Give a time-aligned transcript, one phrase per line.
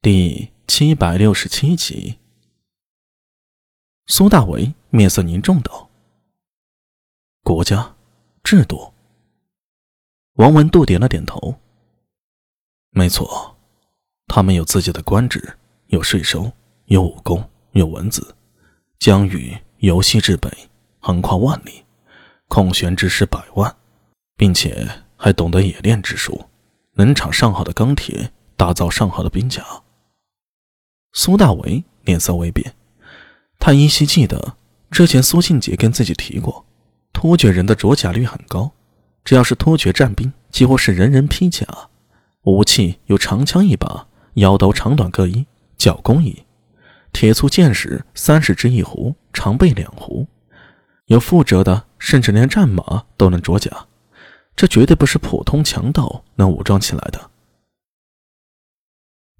[0.00, 2.20] 第七百六十七集，
[4.06, 5.90] 苏大为面色凝重道
[7.42, 7.96] ：“国家
[8.44, 8.94] 制度。”
[10.38, 11.56] 王文度点了点头
[12.90, 13.56] ：“没错，
[14.28, 15.58] 他们有自己的官职，
[15.88, 16.52] 有税收，
[16.84, 18.36] 有武功，有文字，
[19.00, 20.48] 疆域由西至北，
[21.00, 21.84] 横跨万里，
[22.46, 23.76] 空悬之师百万，
[24.36, 26.48] 并且还懂得冶炼之术，
[26.92, 29.66] 能产上好的钢铁，打造上好的兵甲。”
[31.12, 32.74] 苏大为脸色微变，
[33.58, 34.56] 他依稀记得
[34.90, 36.64] 之前苏庆杰跟自己提过，
[37.12, 38.70] 突厥人的着甲率很高，
[39.24, 41.66] 只要是突厥战兵，几乎是人人披甲，
[42.42, 46.44] 武器有长枪一把，腰刀长短各一，角弓一，
[47.12, 50.26] 铁簇箭矢三十支一壶，长背两壶，
[51.06, 53.88] 有负责的甚至连战马都能着甲，
[54.54, 57.30] 这绝对不是普通强盗能武装起来的。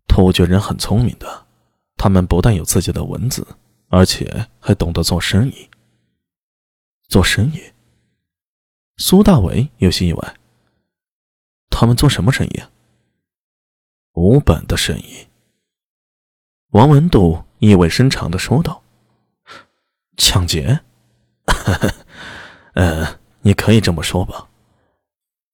[0.07, 1.48] 突厥人很聪明的。
[1.99, 3.47] 他们不但有自己的文字，
[3.89, 5.69] 而且还懂得做生意。
[7.09, 7.61] 做生意，
[8.97, 10.35] 苏大伟有些意外。
[11.69, 12.59] 他们做什么生意？
[12.59, 12.71] 啊
[14.15, 15.27] 无本的生意。
[16.71, 18.83] 王文度意味深长的说道
[20.17, 20.81] ：“抢劫？
[22.75, 24.49] 呃，你可以这么说吧。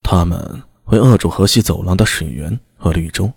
[0.02, 3.32] 他们会扼住河西走廊的水源和绿洲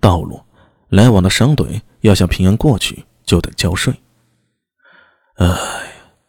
[0.00, 0.42] 道路。”
[0.90, 3.92] 来往的商队要想平安过去，就得交税。
[5.36, 5.56] 哎，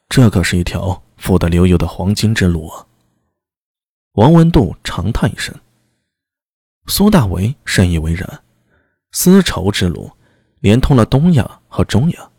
[0.09, 2.87] 这可是一条富得流油的黄金之路啊！
[4.13, 5.53] 王文度长叹一声。
[6.87, 8.43] 苏大为深以为然，
[9.11, 10.11] 丝绸之路
[10.59, 12.29] 连通了东亚和中亚，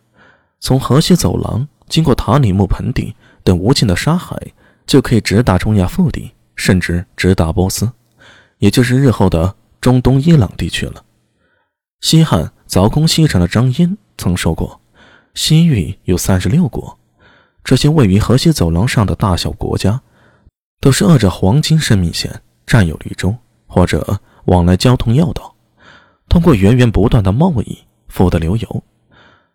[0.61, 4.37] 从河西走廊经过塔里木盆地等无尽的沙海，
[4.87, 7.91] 就可以直达中亚腹地，甚至直达波斯，
[8.59, 11.05] 也就是日后的中东伊朗地区了。
[12.01, 14.81] 西汉凿空西城的张英曾说过
[15.35, 16.99] ：“西域有三十六国，
[17.63, 20.01] 这些位于河西走廊上的大小国家，
[20.81, 23.37] 都是扼着黄金生命线，占有绿洲
[23.67, 25.55] 或者往来交通要道，
[26.29, 28.83] 通过源源不断的贸易，富得流油。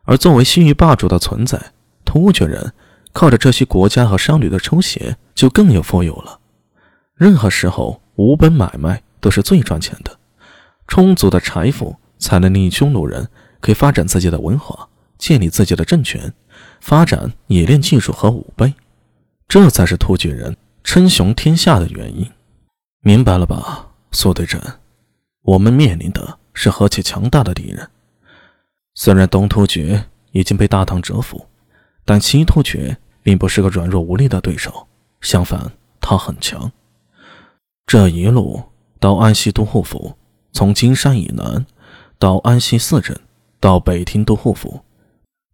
[0.03, 1.59] 而作为西域霸主的存在，
[2.06, 2.74] 突厥人
[3.12, 6.40] 靠着这些国家和商旅的抽血，就更有富有了。
[7.16, 10.18] 任何时候，无本买卖都是最赚钱的，
[10.88, 13.28] 充足的财富。”才能令匈奴人
[13.59, 14.88] 可以发展自己的文化，
[15.18, 16.31] 建立自己的政权，
[16.80, 18.74] 发展冶炼技术和武备，
[19.47, 22.30] 这才是突厥人称雄天下的原因。
[23.02, 24.62] 明白了吧，苏队长？
[25.44, 27.90] 我们面临的是何其强大的敌人！
[28.94, 31.47] 虽然东突厥已经被大唐折服，
[32.06, 34.88] 但西突厥并不是个软弱无力的对手，
[35.22, 36.72] 相反，他很强。
[37.86, 38.62] 这一路
[39.00, 40.16] 到安西都护府，
[40.51, 41.66] 从金山以南。
[42.19, 43.18] 到安西四镇，
[43.62, 44.81] 到北庭都护府，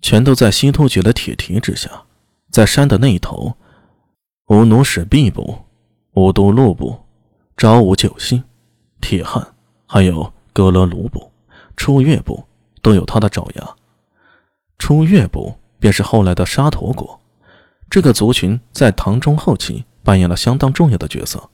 [0.01, 2.05] 全都在西突厥的铁蹄之下。
[2.49, 3.55] 在山的那一头，
[4.47, 5.59] 乌努史毕部、
[6.15, 6.99] 乌都路部、
[7.55, 8.43] 昭武九姓、
[8.99, 9.53] 铁汉，
[9.85, 11.31] 还有哥勒卢部、
[11.77, 12.43] 出月部，
[12.81, 13.75] 都有他的爪牙。
[14.79, 17.21] 出月部便是后来的沙陀国，
[17.91, 21.51] 这个族群在唐中后期扮演了相当重要的角色。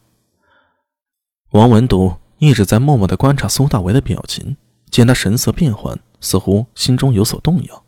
[1.49, 4.55] 王文笃一直在默默地观察苏大为的表情。
[4.91, 7.84] 见他神色变幻，似乎心中有所动摇，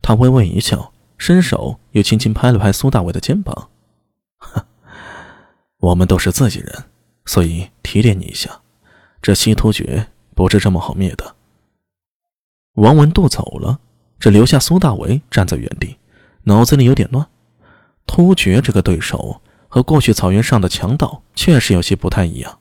[0.00, 3.68] 他微微一笑，伸手又轻轻拍了拍苏大伟的肩膀
[5.78, 6.84] ：“我们都是自己人，
[7.26, 8.62] 所以提点你一下，
[9.20, 11.34] 这西突厥不是这么好灭的。”
[12.74, 13.80] 王文度走了，
[14.20, 15.96] 只留下苏大为站在原地，
[16.44, 17.26] 脑子里有点乱。
[18.06, 22.60] 突厥这个对手和过去草原上的强盗确实有些不太一样，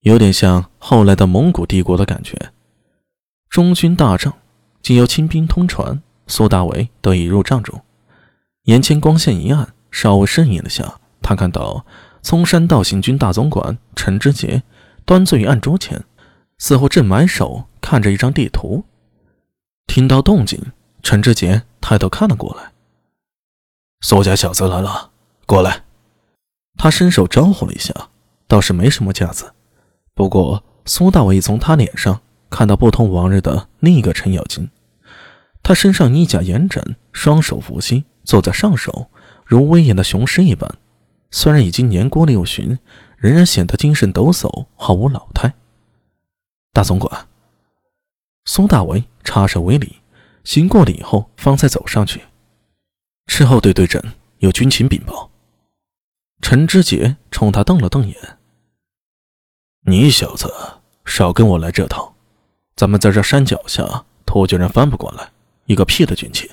[0.00, 2.52] 有点像后来的蒙古帝国的感觉。
[3.54, 4.34] 中军大帐，
[4.82, 7.84] 经由亲兵通传，苏大伟得以入帐中。
[8.64, 11.86] 眼前光线一暗，稍微适应了下，他看到
[12.20, 14.64] 嵩山道行军大总管陈知节
[15.04, 16.04] 端坐于案桌前，
[16.58, 18.86] 似乎正埋首看着一张地图。
[19.86, 20.60] 听到动静，
[21.04, 22.72] 陈知节抬头看了过来
[24.02, 25.12] ：“苏家小子来了，
[25.46, 25.84] 过来。”
[26.76, 27.94] 他伸手招呼了一下，
[28.48, 29.54] 倒是没什么架子。
[30.12, 32.20] 不过苏大伟从他脸上。
[32.54, 34.70] 看到不同往日的另一个程咬金，
[35.60, 39.10] 他身上衣甲严整，双手扶膝，坐在上首，
[39.44, 40.72] 如威严的雄狮一般。
[41.32, 42.78] 虽然已经年过六旬，
[43.16, 45.52] 仍然显得精神抖擞，毫无老态。
[46.72, 47.26] 大总管，
[48.44, 49.96] 苏大为插手为礼，
[50.44, 52.22] 行过礼后，方才走上去。
[53.26, 54.00] 斥候队队长
[54.38, 55.28] 有军情禀报。
[56.40, 58.38] 陈知节冲他瞪了瞪眼
[59.86, 60.48] ：“你小子
[61.04, 62.13] 少跟我来这套。”
[62.76, 65.30] 咱们在这山脚下，突厥人翻不过来，
[65.66, 66.50] 一个屁的军气。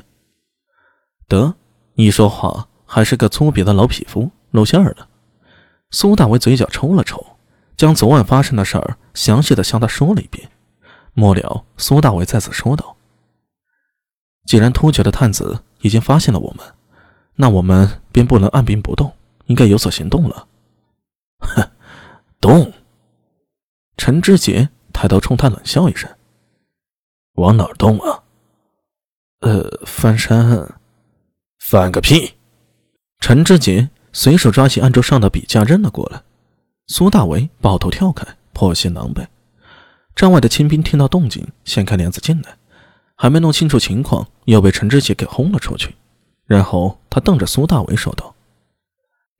[1.27, 1.56] 得，
[1.95, 5.09] 你说话还是个粗鄙的老匹夫，露馅了。
[5.89, 7.25] 苏大伟嘴角抽了抽，
[7.75, 10.50] 将昨晚发生的事儿详细的向他说了一遍。
[11.13, 12.95] 末了，苏大伟再次说道
[14.45, 16.65] ：“既然突厥的探子已经发现了我们，
[17.35, 19.12] 那我们便不能按兵不动，
[19.47, 20.47] 应该有所行动了。”
[21.39, 21.68] 哼，
[22.39, 22.71] 动！
[23.97, 26.10] 陈志杰抬头冲他冷笑一声
[27.36, 28.24] ：“往哪儿动啊
[29.42, 30.76] ？”“呃，翻山。
[31.60, 32.34] ”“翻个屁！”
[33.20, 36.22] 陈志杰随手抓起案桌上的笔架扔了过来。
[36.88, 39.26] 苏大为抱头跳开，破心狼狈。
[40.16, 42.58] 站外的亲兵听到动静，掀开帘子进来，
[43.16, 45.96] 还没弄清楚情况，又被陈志杰给轰了出去。
[46.46, 48.36] 然后他瞪着苏大为说道：“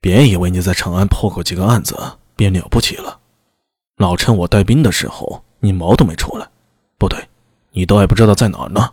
[0.00, 1.94] 别以为你在长安破过几个案子
[2.34, 3.20] 便了不起了，
[3.96, 6.46] 老趁我带兵的时候，你毛都没出来。
[6.98, 7.18] 不对，
[7.72, 8.88] 你都还不知道在哪呢。”